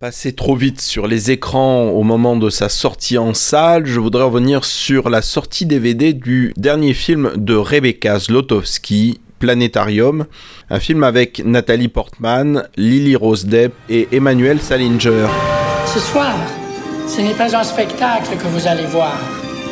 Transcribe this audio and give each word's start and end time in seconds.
Passé 0.00 0.32
trop 0.32 0.56
vite 0.56 0.80
sur 0.80 1.06
les 1.06 1.30
écrans 1.30 1.90
au 1.90 2.02
moment 2.04 2.34
de 2.34 2.48
sa 2.48 2.70
sortie 2.70 3.18
en 3.18 3.34
salle, 3.34 3.84
je 3.84 4.00
voudrais 4.00 4.22
revenir 4.22 4.64
sur 4.64 5.10
la 5.10 5.20
sortie 5.20 5.66
DVD 5.66 6.14
du 6.14 6.54
dernier 6.56 6.94
film 6.94 7.32
de 7.36 7.54
Rebecca 7.54 8.18
Zlotowski, 8.18 9.20
Planétarium, 9.40 10.24
un 10.70 10.80
film 10.80 11.04
avec 11.04 11.44
Nathalie 11.44 11.88
Portman, 11.88 12.66
Lily 12.78 13.14
Rose 13.14 13.44
Depp 13.44 13.74
et 13.90 14.08
Emmanuel 14.10 14.58
Salinger. 14.62 15.26
Ce 15.84 16.00
soir, 16.00 16.34
ce 17.06 17.20
n'est 17.20 17.34
pas 17.34 17.54
un 17.54 17.62
spectacle 17.62 18.38
que 18.38 18.46
vous 18.46 18.66
allez 18.66 18.86
voir, 18.86 19.20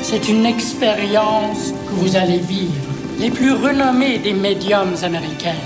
c'est 0.03 0.29
une 0.29 0.45
expérience 0.45 1.73
que 1.73 1.95
vous 1.95 2.17
allez 2.17 2.37
vivre. 2.37 2.75
Les 3.19 3.31
plus 3.31 3.53
renommés 3.53 4.19
des 4.19 4.35
médiums 4.35 4.95
américains 5.03 5.57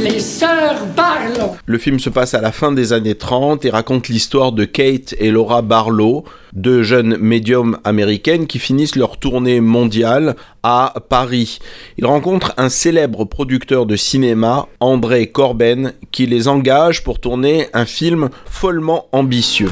les 0.00 0.20
sœurs 0.20 0.86
Barlow. 0.96 1.56
Le 1.66 1.78
film 1.78 2.00
se 2.00 2.08
passe 2.08 2.34
à 2.34 2.40
la 2.40 2.52
fin 2.52 2.72
des 2.72 2.92
années 2.92 3.14
30 3.14 3.64
et 3.64 3.70
raconte 3.70 4.08
l'histoire 4.08 4.52
de 4.52 4.64
Kate 4.64 5.14
et 5.18 5.30
Laura 5.30 5.62
Barlow, 5.62 6.24
deux 6.54 6.82
jeunes 6.82 7.16
médiums 7.18 7.78
américaines 7.84 8.46
qui 8.46 8.58
finissent 8.58 8.96
leur 8.96 9.18
tournée 9.18 9.60
mondiale 9.60 10.36
à 10.62 10.94
Paris. 11.08 11.58
Ils 11.98 12.06
rencontrent 12.06 12.54
un 12.56 12.70
célèbre 12.70 13.24
producteur 13.24 13.84
de 13.86 13.96
cinéma, 13.96 14.68
André 14.80 15.26
Corben, 15.26 15.92
qui 16.12 16.26
les 16.26 16.48
engage 16.48 17.04
pour 17.04 17.18
tourner 17.18 17.68
un 17.74 17.84
film 17.84 18.30
follement 18.46 19.06
ambitieux. 19.12 19.70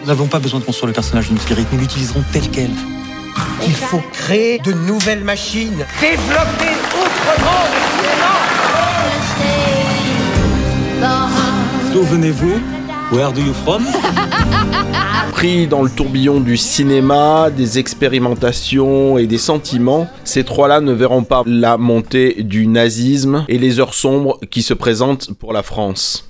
Nous 0.00 0.06
n'avons 0.08 0.26
pas 0.26 0.40
besoin 0.40 0.60
de 0.60 0.64
construire 0.64 0.88
le 0.88 0.94
personnage 0.94 1.28
d'une 1.28 1.38
spirit, 1.38 1.64
nous 1.72 1.78
l'utiliserons 1.78 2.24
tel 2.32 2.42
quel. 2.50 2.70
Il 3.66 3.74
faut 3.74 4.02
créer 4.12 4.58
de 4.58 4.72
nouvelles 4.72 5.22
machines, 5.24 5.84
développer 6.00 6.74
autrement 6.92 7.64
le 7.72 7.99
venez-vous? 12.10 12.60
Where 13.12 13.32
do 13.32 13.40
you 13.40 13.54
from? 13.54 13.84
Pris 15.30 15.68
dans 15.68 15.82
le 15.82 15.90
tourbillon 15.90 16.40
du 16.40 16.56
cinéma, 16.56 17.50
des 17.50 17.78
expérimentations 17.78 19.16
et 19.16 19.28
des 19.28 19.38
sentiments, 19.38 20.08
ces 20.24 20.42
trois-là 20.42 20.80
ne 20.80 20.92
verront 20.92 21.22
pas 21.22 21.44
la 21.46 21.76
montée 21.76 22.42
du 22.42 22.66
nazisme 22.66 23.44
et 23.46 23.58
les 23.58 23.78
heures 23.78 23.94
sombres 23.94 24.40
qui 24.50 24.62
se 24.62 24.74
présentent 24.74 25.32
pour 25.38 25.52
la 25.52 25.62
France. 25.62 26.28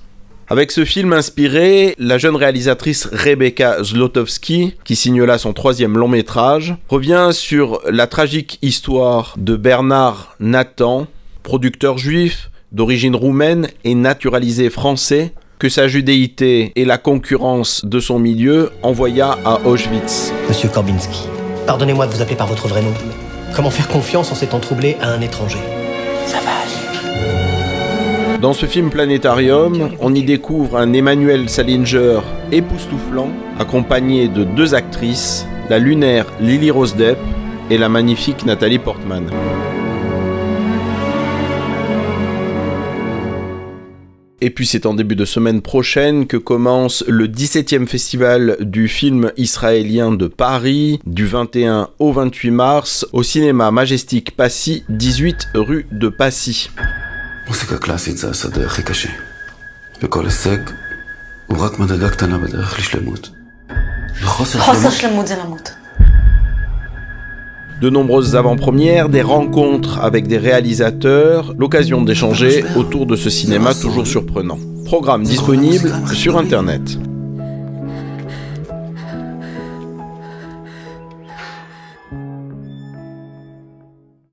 Avec 0.49 0.71
ce 0.71 0.85
film 0.85 1.13
inspiré, 1.13 1.95
la 1.97 2.19
jeune 2.19 2.35
réalisatrice 2.35 3.09
Rebecca 3.11 3.81
Zlotowski, 3.81 4.75
qui 4.83 4.95
signe 4.95 5.23
là 5.23 5.39
son 5.39 5.53
troisième 5.53 5.97
long 5.97 6.09
métrage, 6.09 6.75
revient 6.89 7.29
sur 7.31 7.81
la 7.89 8.05
tragique 8.05 8.59
histoire 8.61 9.33
de 9.37 9.55
Bernard 9.55 10.35
Nathan, 10.39 11.07
producteur 11.41 11.97
juif 11.97 12.51
d'origine 12.71 13.15
roumaine 13.15 13.67
et 13.83 13.95
naturalisé 13.95 14.69
français, 14.69 15.33
que 15.61 15.69
sa 15.69 15.87
judéité 15.87 16.71
et 16.75 16.85
la 16.85 16.97
concurrence 16.97 17.85
de 17.85 17.99
son 17.99 18.17
milieu 18.17 18.71
envoya 18.81 19.37
à 19.45 19.59
Auschwitz. 19.63 20.33
Monsieur 20.49 20.69
Korbinski, 20.69 21.27
pardonnez-moi 21.67 22.07
de 22.07 22.13
vous 22.13 22.21
appeler 22.23 22.35
par 22.35 22.47
votre 22.47 22.67
vrai 22.67 22.81
nom. 22.81 22.91
Comment 23.55 23.69
faire 23.69 23.87
confiance 23.87 24.31
en 24.31 24.35
s'étant 24.35 24.59
troublé 24.59 24.97
à 25.01 25.11
un 25.11 25.21
étranger? 25.21 25.59
Ça 26.25 26.39
va 26.39 26.49
aller. 26.49 28.39
Dans 28.39 28.53
ce 28.53 28.65
film 28.65 28.89
Planétarium, 28.89 29.91
on 29.99 30.15
y 30.15 30.23
découvre 30.23 30.77
un 30.77 30.93
Emmanuel 30.93 31.47
Salinger 31.47 32.21
époustouflant, 32.51 33.29
accompagné 33.59 34.29
de 34.29 34.43
deux 34.43 34.73
actrices, 34.73 35.45
la 35.69 35.77
lunaire 35.77 36.25
Lily 36.39 36.71
Rose 36.71 36.95
Depp 36.95 37.19
et 37.69 37.77
la 37.77 37.87
magnifique 37.87 38.47
Nathalie 38.47 38.79
Portman. 38.79 39.29
Et 44.43 44.49
puis 44.49 44.65
c'est 44.65 44.87
en 44.87 44.95
début 44.95 45.15
de 45.15 45.23
semaine 45.23 45.61
prochaine 45.61 46.25
que 46.25 46.35
commence 46.35 47.03
le 47.07 47.27
17e 47.27 47.85
festival 47.85 48.57
du 48.59 48.87
film 48.87 49.31
israélien 49.37 50.11
de 50.11 50.25
Paris, 50.27 50.99
du 51.05 51.27
21 51.27 51.89
au 51.99 52.11
28 52.11 52.49
mars, 52.49 53.05
au 53.13 53.21
cinéma 53.21 53.69
Majestic 53.69 54.35
Passy, 54.35 54.83
18 54.89 55.49
rue 55.53 55.85
de 55.91 56.09
Passy. 56.09 56.71
De 67.81 67.89
nombreuses 67.89 68.35
avant-premières, 68.35 69.09
des 69.09 69.23
rencontres 69.23 69.99
avec 69.99 70.27
des 70.27 70.37
réalisateurs, 70.37 71.53
l'occasion 71.57 72.03
d'échanger 72.03 72.63
autour 72.77 73.07
de 73.07 73.15
ce 73.15 73.29
cinéma 73.29 73.73
toujours 73.73 74.05
surprenant. 74.05 74.59
Programme 74.85 75.23
disponible 75.23 75.91
sur 76.13 76.37
Internet. 76.37 76.99